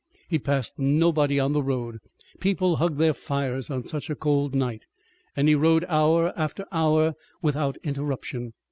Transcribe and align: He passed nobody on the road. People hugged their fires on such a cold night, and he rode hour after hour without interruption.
He 0.29 0.39
passed 0.39 0.79
nobody 0.79 1.39
on 1.39 1.53
the 1.53 1.61
road. 1.61 1.99
People 2.39 2.77
hugged 2.77 2.97
their 2.97 3.13
fires 3.13 3.69
on 3.69 3.85
such 3.85 4.09
a 4.09 4.15
cold 4.15 4.55
night, 4.55 4.87
and 5.37 5.47
he 5.47 5.53
rode 5.53 5.85
hour 5.87 6.33
after 6.35 6.65
hour 6.71 7.13
without 7.43 7.77
interruption. 7.83 8.53